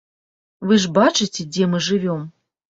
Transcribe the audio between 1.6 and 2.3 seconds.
мы жывём.